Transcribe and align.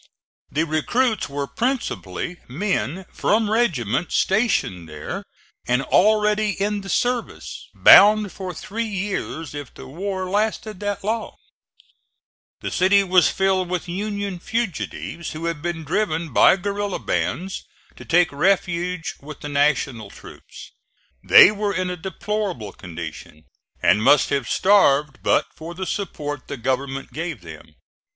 The 0.51 0.63
recruits 0.63 1.29
were 1.29 1.45
principally 1.45 2.37
men 2.47 3.05
from 3.13 3.51
regiments 3.51 4.15
stationed 4.15 4.89
there 4.89 5.23
and 5.67 5.83
already 5.83 6.59
in 6.59 6.81
the 6.81 6.89
service, 6.89 7.67
bound 7.75 8.31
for 8.31 8.51
three 8.51 8.83
years 8.87 9.53
if 9.53 9.71
the 9.71 9.85
war 9.85 10.27
lasted 10.27 10.79
that 10.79 11.03
long. 11.03 11.35
The 12.61 12.71
city 12.71 13.03
was 13.03 13.29
filled 13.29 13.69
with 13.69 13.87
Union 13.87 14.39
fugitives 14.39 15.33
who 15.33 15.45
had 15.45 15.61
been 15.61 15.83
driven 15.83 16.33
by 16.33 16.55
guerilla 16.55 16.97
bands 16.97 17.63
to 17.95 18.03
take 18.03 18.31
refuge 18.31 19.13
with 19.21 19.41
the 19.41 19.49
National 19.49 20.09
troops. 20.09 20.71
They 21.23 21.51
were 21.51 21.75
in 21.75 21.91
a 21.91 21.95
deplorable 21.95 22.73
condition 22.73 23.43
and 23.83 24.01
must 24.01 24.31
have 24.31 24.49
starved 24.49 25.19
but 25.21 25.45
for 25.53 25.75
the 25.75 25.85
support 25.85 26.47
the 26.47 26.57
government 26.57 27.13
gave 27.13 27.41
them. 27.41 27.75